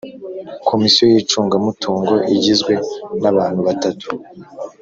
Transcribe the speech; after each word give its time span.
Komisiyo 0.69 1.03
y’icungamutungo 1.11 2.13
igizwe 2.35 2.73
n’abantu 3.21 3.59
batatu 3.67 4.07